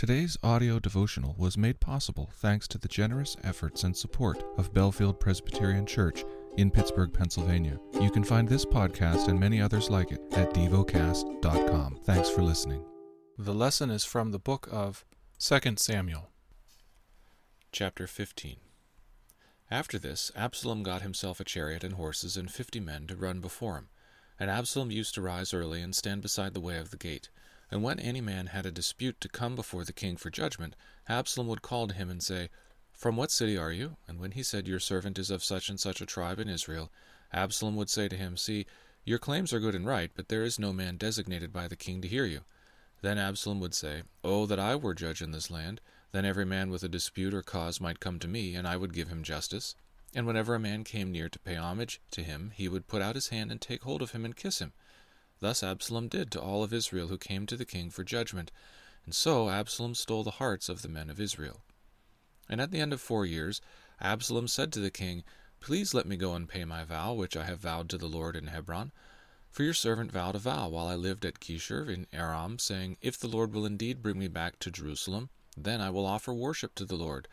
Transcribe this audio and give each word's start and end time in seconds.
Today's 0.00 0.38
audio 0.42 0.78
devotional 0.78 1.34
was 1.36 1.58
made 1.58 1.78
possible 1.78 2.30
thanks 2.36 2.66
to 2.68 2.78
the 2.78 2.88
generous 2.88 3.36
efforts 3.44 3.84
and 3.84 3.94
support 3.94 4.42
of 4.56 4.72
Bellefield 4.72 5.20
Presbyterian 5.20 5.84
Church 5.84 6.24
in 6.56 6.70
Pittsburgh, 6.70 7.12
Pennsylvania. 7.12 7.78
You 8.00 8.10
can 8.10 8.24
find 8.24 8.48
this 8.48 8.64
podcast 8.64 9.28
and 9.28 9.38
many 9.38 9.60
others 9.60 9.90
like 9.90 10.10
it 10.10 10.22
at 10.32 10.54
devocast.com. 10.54 11.98
Thanks 12.04 12.30
for 12.30 12.40
listening. 12.40 12.82
The 13.36 13.52
lesson 13.52 13.90
is 13.90 14.02
from 14.02 14.30
the 14.30 14.38
book 14.38 14.70
of 14.72 15.04
2 15.38 15.76
Samuel. 15.76 16.30
Chapter 17.70 18.06
15 18.06 18.56
After 19.70 19.98
this, 19.98 20.32
Absalom 20.34 20.82
got 20.82 21.02
himself 21.02 21.40
a 21.40 21.44
chariot 21.44 21.84
and 21.84 21.96
horses 21.96 22.38
and 22.38 22.50
fifty 22.50 22.80
men 22.80 23.06
to 23.08 23.16
run 23.16 23.40
before 23.40 23.76
him. 23.76 23.90
And 24.38 24.50
Absalom 24.50 24.90
used 24.90 25.12
to 25.16 25.20
rise 25.20 25.52
early 25.52 25.82
and 25.82 25.94
stand 25.94 26.22
beside 26.22 26.54
the 26.54 26.60
way 26.60 26.78
of 26.78 26.90
the 26.90 26.96
gate. 26.96 27.28
And 27.70 27.82
when 27.82 28.00
any 28.00 28.20
man 28.20 28.48
had 28.48 28.66
a 28.66 28.72
dispute 28.72 29.20
to 29.20 29.28
come 29.28 29.54
before 29.54 29.84
the 29.84 29.92
king 29.92 30.16
for 30.16 30.28
judgment, 30.28 30.74
Absalom 31.08 31.46
would 31.46 31.62
call 31.62 31.86
to 31.86 31.94
him 31.94 32.10
and 32.10 32.22
say, 32.22 32.50
From 32.92 33.16
what 33.16 33.30
city 33.30 33.56
are 33.56 33.70
you? 33.70 33.96
And 34.08 34.18
when 34.18 34.32
he 34.32 34.42
said, 34.42 34.66
Your 34.66 34.80
servant 34.80 35.18
is 35.18 35.30
of 35.30 35.44
such 35.44 35.68
and 35.68 35.78
such 35.78 36.00
a 36.00 36.06
tribe 36.06 36.40
in 36.40 36.48
Israel, 36.48 36.90
Absalom 37.32 37.76
would 37.76 37.88
say 37.88 38.08
to 38.08 38.16
him, 38.16 38.36
See, 38.36 38.66
your 39.04 39.18
claims 39.18 39.52
are 39.52 39.60
good 39.60 39.74
and 39.74 39.86
right, 39.86 40.10
but 40.14 40.28
there 40.28 40.42
is 40.42 40.58
no 40.58 40.72
man 40.72 40.96
designated 40.96 41.52
by 41.52 41.68
the 41.68 41.76
king 41.76 42.02
to 42.02 42.08
hear 42.08 42.24
you. 42.24 42.40
Then 43.02 43.18
Absalom 43.18 43.60
would 43.60 43.74
say, 43.74 44.02
Oh, 44.24 44.46
that 44.46 44.58
I 44.58 44.76
were 44.76 44.94
judge 44.94 45.22
in 45.22 45.30
this 45.30 45.50
land! 45.50 45.80
Then 46.12 46.24
every 46.24 46.44
man 46.44 46.70
with 46.70 46.82
a 46.82 46.88
dispute 46.88 47.32
or 47.32 47.42
cause 47.42 47.80
might 47.80 48.00
come 48.00 48.18
to 48.18 48.28
me, 48.28 48.56
and 48.56 48.66
I 48.66 48.76
would 48.76 48.92
give 48.92 49.08
him 49.08 49.22
justice. 49.22 49.76
And 50.12 50.26
whenever 50.26 50.56
a 50.56 50.60
man 50.60 50.82
came 50.82 51.12
near 51.12 51.28
to 51.28 51.38
pay 51.38 51.54
homage 51.54 52.00
to 52.10 52.24
him, 52.24 52.50
he 52.56 52.68
would 52.68 52.88
put 52.88 53.00
out 53.00 53.14
his 53.14 53.28
hand 53.28 53.52
and 53.52 53.60
take 53.60 53.84
hold 53.84 54.02
of 54.02 54.10
him 54.10 54.24
and 54.24 54.34
kiss 54.34 54.58
him. 54.58 54.72
Thus 55.40 55.62
Absalom 55.62 56.08
did 56.08 56.30
to 56.32 56.40
all 56.40 56.62
of 56.62 56.72
Israel 56.72 57.08
who 57.08 57.18
came 57.18 57.46
to 57.46 57.56
the 57.56 57.64
king 57.64 57.90
for 57.90 58.04
judgment, 58.04 58.52
and 59.04 59.14
so 59.14 59.48
Absalom 59.48 59.94
stole 59.94 60.22
the 60.22 60.32
hearts 60.32 60.68
of 60.68 60.82
the 60.82 60.88
men 60.88 61.08
of 61.10 61.18
Israel. 61.18 61.64
And 62.48 62.60
at 62.60 62.70
the 62.70 62.80
end 62.80 62.92
of 62.92 63.00
four 63.00 63.24
years, 63.24 63.60
Absalom 64.00 64.48
said 64.48 64.72
to 64.72 64.80
the 64.80 64.90
king, 64.90 65.24
Please 65.60 65.94
let 65.94 66.06
me 66.06 66.16
go 66.16 66.34
and 66.34 66.48
pay 66.48 66.64
my 66.64 66.84
vow, 66.84 67.12
which 67.14 67.36
I 67.36 67.44
have 67.44 67.60
vowed 67.60 67.88
to 67.90 67.98
the 67.98 68.06
Lord 68.06 68.36
in 68.36 68.48
Hebron. 68.48 68.92
For 69.50 69.62
your 69.62 69.74
servant 69.74 70.12
vowed 70.12 70.36
a 70.36 70.38
vow 70.38 70.68
while 70.68 70.86
I 70.86 70.94
lived 70.94 71.24
at 71.24 71.40
Geshur 71.40 71.88
in 71.88 72.06
Aram, 72.12 72.58
saying, 72.58 72.98
If 73.00 73.18
the 73.18 73.28
Lord 73.28 73.52
will 73.52 73.66
indeed 73.66 74.02
bring 74.02 74.18
me 74.18 74.28
back 74.28 74.58
to 74.60 74.70
Jerusalem, 74.70 75.30
then 75.56 75.80
I 75.80 75.90
will 75.90 76.06
offer 76.06 76.32
worship 76.32 76.74
to 76.76 76.84
the 76.84 76.96
Lord. 76.96 77.28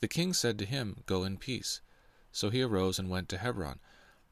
The 0.00 0.08
king 0.08 0.32
said 0.32 0.58
to 0.58 0.66
him, 0.66 1.02
Go 1.06 1.24
in 1.24 1.36
peace. 1.36 1.80
So 2.32 2.50
he 2.50 2.62
arose 2.62 2.98
and 2.98 3.08
went 3.08 3.28
to 3.30 3.38
Hebron. 3.38 3.80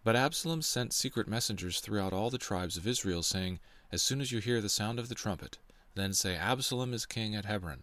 But 0.04 0.16
Absalom 0.16 0.62
sent 0.62 0.92
secret 0.92 1.28
messengers 1.28 1.80
throughout 1.80 2.12
all 2.12 2.30
the 2.30 2.38
tribes 2.38 2.76
of 2.76 2.86
Israel, 2.86 3.22
saying, 3.22 3.60
As 3.90 4.02
soon 4.02 4.20
as 4.20 4.32
you 4.32 4.38
hear 4.38 4.60
the 4.60 4.68
sound 4.68 4.98
of 4.98 5.08
the 5.08 5.14
trumpet, 5.14 5.58
then 5.94 6.12
say, 6.12 6.36
Absalom 6.36 6.94
is 6.94 7.04
king 7.04 7.34
at 7.34 7.44
Hebron. 7.44 7.82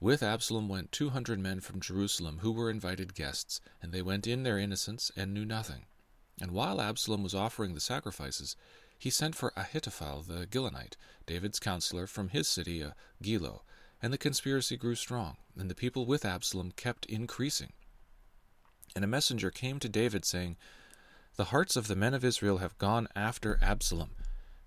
With 0.00 0.22
Absalom 0.22 0.68
went 0.68 0.92
two 0.92 1.10
hundred 1.10 1.38
men 1.38 1.60
from 1.60 1.80
Jerusalem, 1.80 2.40
who 2.42 2.52
were 2.52 2.70
invited 2.70 3.14
guests, 3.14 3.60
and 3.80 3.92
they 3.92 4.02
went 4.02 4.26
in 4.26 4.42
their 4.42 4.58
innocence 4.58 5.10
and 5.16 5.32
knew 5.32 5.44
nothing. 5.44 5.86
And 6.40 6.50
while 6.50 6.80
Absalom 6.80 7.22
was 7.22 7.34
offering 7.34 7.72
the 7.72 7.80
sacrifices, 7.80 8.56
he 8.98 9.08
sent 9.08 9.34
for 9.34 9.52
Ahithophel 9.56 10.22
the 10.22 10.46
Gilonite, 10.46 10.96
David's 11.26 11.58
counselor, 11.58 12.06
from 12.06 12.28
his 12.28 12.48
city 12.48 12.80
of 12.82 12.92
Gilo, 13.22 13.60
and 14.02 14.12
the 14.12 14.18
conspiracy 14.18 14.76
grew 14.76 14.94
strong, 14.94 15.36
and 15.56 15.70
the 15.70 15.74
people 15.74 16.04
with 16.04 16.24
Absalom 16.24 16.72
kept 16.72 17.06
increasing. 17.06 17.72
And 18.94 19.04
a 19.04 19.08
messenger 19.08 19.50
came 19.50 19.78
to 19.80 19.88
David, 19.88 20.24
saying, 20.24 20.56
the 21.36 21.44
hearts 21.46 21.76
of 21.76 21.86
the 21.86 21.96
men 21.96 22.14
of 22.14 22.24
Israel 22.24 22.58
have 22.58 22.78
gone 22.78 23.08
after 23.14 23.58
Absalom. 23.60 24.12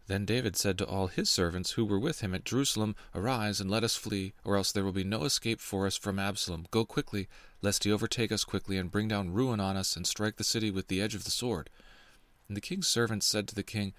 Then 0.06 0.24
David 0.24 0.56
said 0.56 0.78
to 0.78 0.86
all 0.86 1.08
his 1.08 1.28
servants 1.28 1.72
who 1.72 1.84
were 1.84 2.00
with 2.00 2.22
him 2.22 2.36
at 2.36 2.46
Jerusalem, 2.46 2.96
Arise 3.16 3.60
and 3.60 3.72
let 3.72 3.84
us 3.84 3.96
flee, 3.96 4.34
or 4.44 4.56
else 4.56 4.72
there 4.72 4.84
will 4.84 4.92
be 4.92 5.04
no 5.04 5.24
escape 5.24 5.60
for 5.60 5.88
us 5.88 5.98
from 5.98 6.20
Absalom. 6.20 6.68
Go 6.70 6.86
quickly, 6.86 7.28
lest 7.64 7.84
he 7.84 7.92
overtake 7.92 8.32
us 8.32 8.44
quickly, 8.44 8.78
and 8.78 8.92
bring 8.92 9.08
down 9.08 9.34
ruin 9.34 9.60
on 9.60 9.78
us, 9.78 9.96
and 9.96 10.06
strike 10.06 10.38
the 10.38 10.44
city 10.44 10.70
with 10.70 10.88
the 10.88 11.02
edge 11.02 11.16
of 11.16 11.24
the 11.24 11.32
sword. 11.32 11.72
And 12.48 12.56
the 12.56 12.62
king's 12.62 12.88
servants 12.88 13.26
said 13.26 13.48
to 13.48 13.56
the 13.56 13.64
king, 13.64 13.94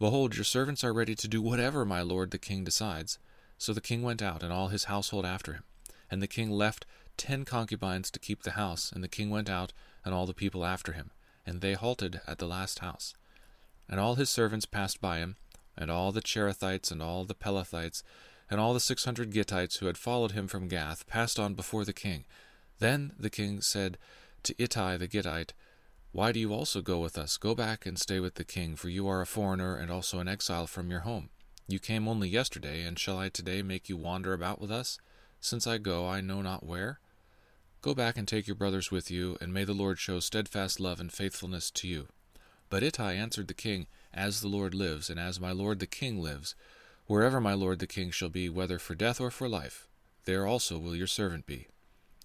Behold, 0.00 0.34
your 0.34 0.44
servants 0.44 0.82
are 0.82 0.92
ready 0.92 1.14
to 1.14 1.28
do 1.28 1.40
whatever 1.40 1.84
my 1.84 2.02
lord 2.02 2.32
the 2.32 2.38
king 2.38 2.64
decides. 2.64 3.18
So 3.58 3.72
the 3.72 3.80
king 3.80 4.02
went 4.02 4.22
out, 4.22 4.42
and 4.42 4.52
all 4.52 4.68
his 4.68 4.84
household 4.84 5.24
after 5.24 5.52
him. 5.52 5.62
And 6.10 6.20
the 6.20 6.26
king 6.26 6.50
left 6.50 6.84
ten 7.16 7.44
concubines 7.44 8.10
to 8.10 8.18
keep 8.18 8.42
the 8.42 8.52
house, 8.52 8.90
and 8.90 9.04
the 9.04 9.08
king 9.08 9.30
went 9.30 9.48
out, 9.48 9.72
and 10.04 10.12
all 10.12 10.26
the 10.26 10.34
people 10.34 10.64
after 10.64 10.92
him 10.92 11.12
and 11.46 11.60
they 11.60 11.74
halted 11.74 12.20
at 12.26 12.38
the 12.38 12.46
last 12.46 12.80
house. 12.80 13.14
And 13.88 13.98
all 13.98 14.14
his 14.14 14.30
servants 14.30 14.66
passed 14.66 15.00
by 15.00 15.18
him, 15.18 15.36
and 15.76 15.90
all 15.90 16.12
the 16.12 16.22
Cherethites, 16.22 16.90
and 16.90 17.02
all 17.02 17.24
the 17.24 17.34
Pelethites, 17.34 18.02
and 18.50 18.60
all 18.60 18.74
the 18.74 18.80
six 18.80 19.04
hundred 19.04 19.32
Gittites 19.32 19.78
who 19.78 19.86
had 19.86 19.98
followed 19.98 20.32
him 20.32 20.46
from 20.46 20.68
Gath, 20.68 21.06
passed 21.06 21.38
on 21.38 21.54
before 21.54 21.84
the 21.84 21.92
king. 21.92 22.24
Then 22.78 23.12
the 23.18 23.30
king 23.30 23.60
said 23.60 23.98
to 24.42 24.54
Ittai 24.62 24.96
the 24.96 25.08
Gittite, 25.08 25.52
Why 26.12 26.32
do 26.32 26.40
you 26.40 26.52
also 26.52 26.82
go 26.82 26.98
with 27.00 27.16
us? 27.16 27.36
Go 27.36 27.54
back 27.54 27.86
and 27.86 27.98
stay 27.98 28.20
with 28.20 28.34
the 28.34 28.44
king, 28.44 28.76
for 28.76 28.88
you 28.88 29.08
are 29.08 29.20
a 29.20 29.26
foreigner 29.26 29.76
and 29.76 29.90
also 29.90 30.18
an 30.18 30.28
exile 30.28 30.66
from 30.66 30.90
your 30.90 31.00
home. 31.00 31.30
You 31.68 31.78
came 31.78 32.08
only 32.08 32.28
yesterday, 32.28 32.82
and 32.82 32.98
shall 32.98 33.18
I 33.18 33.28
today 33.28 33.62
make 33.62 33.88
you 33.88 33.96
wander 33.96 34.32
about 34.32 34.60
with 34.60 34.70
us? 34.70 34.98
Since 35.40 35.66
I 35.66 35.78
go, 35.78 36.06
I 36.06 36.20
know 36.20 36.42
not 36.42 36.66
where. 36.66 37.00
Go 37.82 37.96
back 37.96 38.16
and 38.16 38.28
take 38.28 38.46
your 38.46 38.54
brothers 38.54 38.92
with 38.92 39.10
you, 39.10 39.36
and 39.40 39.52
may 39.52 39.64
the 39.64 39.74
Lord 39.74 39.98
show 39.98 40.20
steadfast 40.20 40.78
love 40.78 41.00
and 41.00 41.12
faithfulness 41.12 41.68
to 41.72 41.88
you. 41.88 42.06
But 42.70 42.84
Ittai 42.84 43.14
answered 43.14 43.48
the 43.48 43.54
king, 43.54 43.88
As 44.14 44.40
the 44.40 44.46
Lord 44.46 44.72
lives, 44.72 45.10
and 45.10 45.18
as 45.18 45.40
my 45.40 45.50
lord 45.50 45.80
the 45.80 45.86
king 45.88 46.22
lives, 46.22 46.54
wherever 47.06 47.40
my 47.40 47.54
lord 47.54 47.80
the 47.80 47.88
king 47.88 48.12
shall 48.12 48.28
be, 48.28 48.48
whether 48.48 48.78
for 48.78 48.94
death 48.94 49.20
or 49.20 49.32
for 49.32 49.48
life, 49.48 49.88
there 50.26 50.46
also 50.46 50.78
will 50.78 50.94
your 50.94 51.08
servant 51.08 51.44
be. 51.44 51.66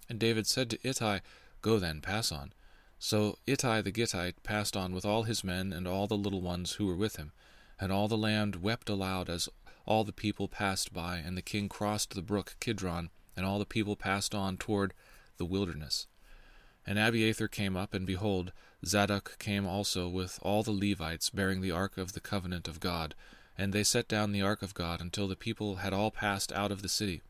And 0.08 0.20
David 0.20 0.46
said 0.46 0.70
to 0.70 0.88
Ittai, 0.88 1.18
Go 1.60 1.80
then, 1.80 2.00
pass 2.00 2.30
on. 2.30 2.52
So 3.00 3.38
Ittai 3.44 3.82
the 3.82 3.90
Gittite 3.90 4.40
passed 4.44 4.76
on 4.76 4.94
with 4.94 5.04
all 5.04 5.24
his 5.24 5.42
men 5.42 5.72
and 5.72 5.88
all 5.88 6.06
the 6.06 6.16
little 6.16 6.40
ones 6.40 6.74
who 6.74 6.86
were 6.86 6.94
with 6.94 7.16
him. 7.16 7.32
And 7.80 7.90
all 7.90 8.06
the 8.06 8.16
land 8.16 8.62
wept 8.62 8.88
aloud 8.88 9.28
as 9.28 9.48
all 9.86 10.04
the 10.04 10.12
people 10.12 10.46
passed 10.46 10.92
by, 10.92 11.16
and 11.16 11.36
the 11.36 11.42
king 11.42 11.68
crossed 11.68 12.14
the 12.14 12.22
brook 12.22 12.54
Kidron, 12.60 13.10
and 13.36 13.44
all 13.44 13.58
the 13.58 13.66
people 13.66 13.96
passed 13.96 14.36
on 14.36 14.56
toward 14.56 14.94
the 15.38 15.44
wilderness. 15.44 16.06
And 16.86 16.98
Abiathar 16.98 17.48
came 17.48 17.76
up, 17.76 17.94
and 17.94 18.06
behold, 18.06 18.52
Zadok 18.84 19.38
came 19.38 19.66
also 19.66 20.08
with 20.08 20.38
all 20.42 20.62
the 20.62 20.70
Levites, 20.70 21.30
bearing 21.30 21.60
the 21.60 21.70
ark 21.70 21.98
of 21.98 22.12
the 22.12 22.20
covenant 22.20 22.68
of 22.68 22.80
God. 22.80 23.14
And 23.56 23.72
they 23.72 23.84
set 23.84 24.08
down 24.08 24.32
the 24.32 24.42
ark 24.42 24.62
of 24.62 24.74
God 24.74 25.00
until 25.00 25.28
the 25.28 25.36
people 25.36 25.76
had 25.76 25.92
all 25.92 26.10
passed 26.10 26.52
out 26.52 26.70
of 26.70 26.82
the 26.82 26.88
city. 26.88 27.22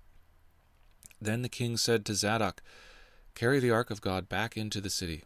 Then 1.21 1.43
the 1.43 1.49
king 1.49 1.77
said 1.77 2.05
to 2.07 2.15
Zadok, 2.15 2.63
Carry 3.35 3.61
the 3.61 3.71
ark 3.71 3.91
of 3.91 4.01
God 4.01 4.29
back 4.29 4.57
into 4.57 4.81
the 4.81 4.91
city. 4.91 5.25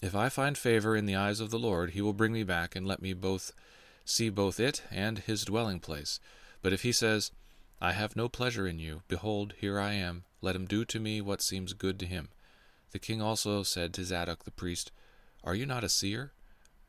If 0.00 0.14
I 0.14 0.28
find 0.28 0.58
favor 0.58 0.96
in 0.96 1.06
the 1.06 1.16
eyes 1.16 1.40
of 1.40 1.50
the 1.50 1.58
Lord, 1.58 1.90
he 1.90 2.00
will 2.00 2.12
bring 2.12 2.32
me 2.32 2.42
back, 2.42 2.74
and 2.76 2.86
let 2.86 3.00
me 3.00 3.12
both 3.12 3.52
see 4.04 4.28
both 4.28 4.58
it 4.58 4.82
and 4.90 5.18
his 5.18 5.44
dwelling 5.44 5.80
place. 5.80 6.18
But 6.60 6.72
if 6.72 6.82
he 6.82 6.92
says, 6.92 7.30
I 7.84 7.94
have 7.94 8.14
no 8.14 8.28
pleasure 8.28 8.68
in 8.68 8.78
you, 8.78 9.02
behold, 9.08 9.54
here 9.58 9.80
I 9.80 9.94
am, 9.94 10.22
let 10.40 10.54
him 10.54 10.66
do 10.66 10.84
to 10.84 11.00
me 11.00 11.20
what 11.20 11.42
seems 11.42 11.72
good 11.72 11.98
to 11.98 12.06
him. 12.06 12.28
The 12.92 13.00
king 13.00 13.20
also 13.20 13.64
said 13.64 13.92
to 13.94 14.04
Zadok 14.04 14.44
the 14.44 14.52
priest, 14.52 14.92
Are 15.42 15.56
you 15.56 15.66
not 15.66 15.82
a 15.82 15.88
seer? 15.88 16.30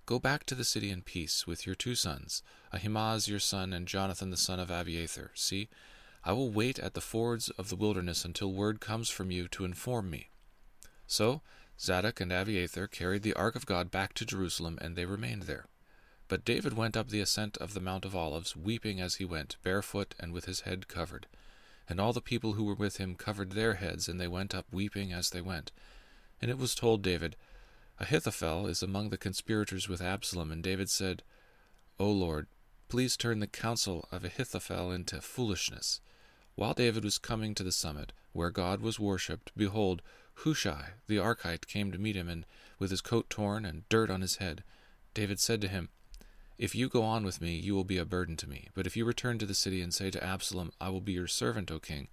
Go 0.05 0.19
back 0.19 0.45
to 0.45 0.53
the 0.53 0.63
city 0.63 0.91
in 0.91 1.01
peace 1.01 1.47
with 1.47 1.65
your 1.65 1.73
two 1.73 1.95
sons, 1.95 2.43
Ahimaaz 2.71 3.27
your 3.27 3.39
son, 3.39 3.73
and 3.73 3.87
Jonathan 3.87 4.29
the 4.29 4.37
son 4.37 4.59
of 4.59 4.69
Abiathar. 4.69 5.31
See, 5.33 5.67
I 6.23 6.31
will 6.33 6.51
wait 6.51 6.77
at 6.77 6.93
the 6.93 7.01
fords 7.01 7.49
of 7.49 7.69
the 7.69 7.75
wilderness 7.75 8.23
until 8.23 8.53
word 8.53 8.79
comes 8.79 9.09
from 9.09 9.31
you 9.31 9.47
to 9.47 9.65
inform 9.65 10.11
me. 10.11 10.29
So 11.07 11.41
Zadok 11.79 12.21
and 12.21 12.31
Abiathar 12.31 12.85
carried 12.85 13.23
the 13.23 13.33
ark 13.33 13.55
of 13.55 13.65
God 13.65 13.89
back 13.89 14.13
to 14.13 14.27
Jerusalem, 14.27 14.77
and 14.79 14.95
they 14.95 15.07
remained 15.07 15.43
there. 15.43 15.65
But 16.33 16.45
David 16.45 16.73
went 16.73 16.97
up 16.97 17.09
the 17.09 17.19
ascent 17.19 17.57
of 17.57 17.75
the 17.75 17.79
Mount 17.79 18.05
of 18.05 18.15
Olives, 18.15 18.55
weeping 18.55 18.99
as 18.99 19.17
he 19.17 19.23
went, 19.23 19.57
barefoot 19.61 20.15
and 20.19 20.33
with 20.33 20.45
his 20.45 20.61
head 20.61 20.87
covered. 20.87 21.27
And 21.87 21.99
all 21.99 22.11
the 22.11 22.21
people 22.21 22.53
who 22.53 22.63
were 22.63 22.73
with 22.73 22.97
him 22.97 23.13
covered 23.13 23.51
their 23.51 23.75
heads, 23.75 24.09
and 24.09 24.19
they 24.19 24.27
went 24.27 24.55
up 24.55 24.65
weeping 24.71 25.13
as 25.13 25.29
they 25.29 25.41
went. 25.41 25.71
And 26.41 26.49
it 26.49 26.57
was 26.57 26.73
told 26.73 27.03
David, 27.03 27.35
Ahithophel 27.99 28.65
is 28.65 28.81
among 28.81 29.09
the 29.11 29.17
conspirators 29.19 29.87
with 29.87 30.01
Absalom. 30.01 30.51
And 30.51 30.63
David 30.63 30.89
said, 30.89 31.21
O 31.99 32.09
Lord, 32.09 32.47
please 32.89 33.15
turn 33.15 33.39
the 33.39 33.45
counsel 33.45 34.07
of 34.11 34.25
Ahithophel 34.25 34.91
into 34.91 35.21
foolishness. 35.21 36.01
While 36.55 36.73
David 36.73 37.03
was 37.03 37.19
coming 37.19 37.53
to 37.53 37.63
the 37.63 37.71
summit, 37.71 38.11
where 38.31 38.49
God 38.49 38.81
was 38.81 38.99
worshipped, 38.99 39.51
behold, 39.55 40.01
Hushai 40.37 40.93
the 41.05 41.17
Archite 41.17 41.67
came 41.67 41.91
to 41.91 41.99
meet 41.99 42.15
him, 42.15 42.27
and 42.27 42.47
with 42.79 42.89
his 42.89 43.01
coat 43.01 43.29
torn 43.29 43.65
and 43.65 43.87
dirt 43.87 44.09
on 44.09 44.21
his 44.21 44.37
head. 44.37 44.63
David 45.13 45.39
said 45.39 45.61
to 45.61 45.67
him, 45.67 45.89
if 46.57 46.75
you 46.75 46.89
go 46.89 47.03
on 47.03 47.25
with 47.25 47.41
me, 47.41 47.55
you 47.55 47.73
will 47.73 47.83
be 47.83 47.97
a 47.97 48.05
burden 48.05 48.37
to 48.37 48.49
me. 48.49 48.69
But 48.73 48.85
if 48.85 48.95
you 48.95 49.05
return 49.05 49.37
to 49.39 49.45
the 49.45 49.53
city 49.53 49.81
and 49.81 49.93
say 49.93 50.11
to 50.11 50.23
Absalom, 50.23 50.71
I 50.79 50.89
will 50.89 51.01
be 51.01 51.13
your 51.13 51.27
servant, 51.27 51.71
O 51.71 51.79
king, 51.79 52.07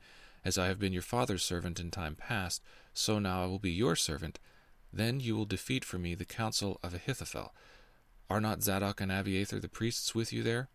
as 0.44 0.56
I 0.56 0.66
have 0.66 0.78
been 0.78 0.92
your 0.92 1.02
father's 1.02 1.42
servant 1.42 1.78
in 1.78 1.90
time 1.90 2.14
past, 2.14 2.62
so 2.94 3.18
now 3.18 3.42
I 3.42 3.46
will 3.46 3.58
be 3.58 3.70
your 3.70 3.96
servant, 3.96 4.38
then 4.92 5.20
you 5.20 5.36
will 5.36 5.44
defeat 5.44 5.84
for 5.84 5.98
me 5.98 6.14
the 6.14 6.24
counsel 6.24 6.80
of 6.82 6.94
Ahithophel. 6.94 7.54
Are 8.28 8.40
not 8.40 8.62
Zadok 8.62 9.00
and 9.00 9.12
Abiathar 9.12 9.60
the 9.60 9.68
priests 9.68 10.14
with 10.14 10.32
you 10.32 10.42
there? 10.42 10.68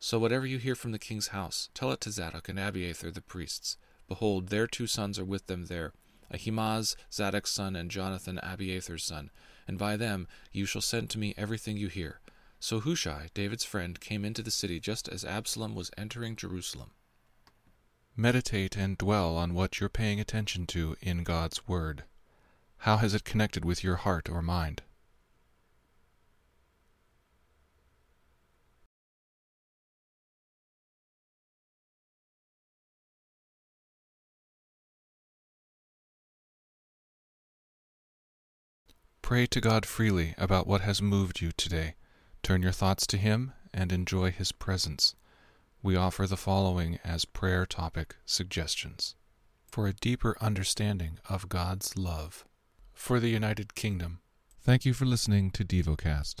So 0.00 0.18
whatever 0.18 0.46
you 0.46 0.58
hear 0.58 0.74
from 0.74 0.92
the 0.92 0.98
king's 0.98 1.28
house, 1.28 1.68
tell 1.74 1.92
it 1.92 2.00
to 2.02 2.10
Zadok 2.10 2.48
and 2.48 2.58
Abiathar 2.58 3.10
the 3.10 3.20
priests. 3.20 3.76
Behold, 4.08 4.48
their 4.48 4.66
two 4.66 4.86
sons 4.86 5.18
are 5.18 5.24
with 5.24 5.46
them 5.46 5.66
there, 5.66 5.92
Ahimaaz, 6.32 6.96
Zadok's 7.12 7.52
son, 7.52 7.76
and 7.76 7.90
Jonathan, 7.90 8.40
Abiathar's 8.42 9.04
son, 9.04 9.30
and 9.68 9.78
by 9.78 9.96
them 9.96 10.26
you 10.50 10.66
shall 10.66 10.80
send 10.80 11.10
to 11.10 11.18
me 11.18 11.34
everything 11.36 11.76
you 11.76 11.88
hear. 11.88 12.20
So 12.62 12.78
Hushai, 12.78 13.28
David's 13.34 13.64
friend, 13.64 13.98
came 13.98 14.24
into 14.24 14.40
the 14.40 14.52
city 14.52 14.78
just 14.78 15.08
as 15.08 15.24
Absalom 15.24 15.74
was 15.74 15.90
entering 15.98 16.36
Jerusalem. 16.36 16.92
Meditate 18.16 18.76
and 18.76 18.96
dwell 18.96 19.36
on 19.36 19.52
what 19.52 19.80
you're 19.80 19.88
paying 19.88 20.20
attention 20.20 20.68
to 20.68 20.94
in 21.00 21.24
God's 21.24 21.66
Word. 21.66 22.04
How 22.78 22.98
has 22.98 23.14
it 23.14 23.24
connected 23.24 23.64
with 23.64 23.82
your 23.82 23.96
heart 23.96 24.28
or 24.30 24.42
mind? 24.42 24.82
Pray 39.20 39.46
to 39.48 39.60
God 39.60 39.84
freely 39.84 40.36
about 40.38 40.68
what 40.68 40.82
has 40.82 41.02
moved 41.02 41.40
you 41.40 41.50
today. 41.50 41.96
Turn 42.42 42.62
your 42.62 42.72
thoughts 42.72 43.06
to 43.06 43.16
Him 43.16 43.52
and 43.72 43.92
enjoy 43.92 44.32
His 44.32 44.50
presence. 44.50 45.14
We 45.80 45.94
offer 45.94 46.26
the 46.26 46.36
following 46.36 46.98
as 47.04 47.24
prayer 47.24 47.66
topic 47.66 48.16
suggestions 48.26 49.14
for 49.66 49.86
a 49.86 49.92
deeper 49.92 50.36
understanding 50.40 51.18
of 51.28 51.48
God's 51.48 51.96
love. 51.96 52.44
For 52.92 53.20
the 53.20 53.30
United 53.30 53.74
Kingdom, 53.74 54.20
thank 54.60 54.84
you 54.84 54.92
for 54.92 55.04
listening 55.04 55.50
to 55.52 55.64
DevoCast. 55.64 56.36